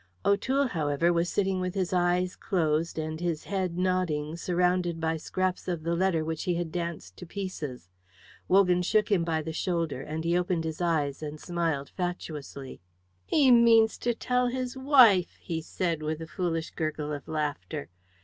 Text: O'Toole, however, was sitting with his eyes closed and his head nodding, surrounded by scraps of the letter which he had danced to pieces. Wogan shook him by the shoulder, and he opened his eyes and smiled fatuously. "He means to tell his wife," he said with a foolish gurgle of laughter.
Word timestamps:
O'Toole, 0.25 0.69
however, 0.69 1.13
was 1.13 1.29
sitting 1.29 1.59
with 1.59 1.75
his 1.75 1.93
eyes 1.93 2.35
closed 2.35 2.97
and 2.97 3.19
his 3.19 3.43
head 3.43 3.77
nodding, 3.77 4.35
surrounded 4.35 4.99
by 4.99 5.15
scraps 5.15 5.67
of 5.67 5.83
the 5.83 5.95
letter 5.95 6.25
which 6.25 6.45
he 6.45 6.55
had 6.55 6.71
danced 6.71 7.15
to 7.17 7.25
pieces. 7.27 7.87
Wogan 8.47 8.81
shook 8.81 9.11
him 9.11 9.23
by 9.23 9.43
the 9.43 9.53
shoulder, 9.53 10.01
and 10.01 10.23
he 10.23 10.35
opened 10.35 10.63
his 10.63 10.81
eyes 10.81 11.21
and 11.21 11.39
smiled 11.39 11.91
fatuously. 11.91 12.81
"He 13.27 13.51
means 13.51 13.99
to 13.99 14.15
tell 14.15 14.47
his 14.47 14.75
wife," 14.75 15.37
he 15.39 15.61
said 15.61 16.01
with 16.01 16.19
a 16.19 16.25
foolish 16.25 16.71
gurgle 16.71 17.13
of 17.13 17.27
laughter. 17.27 17.91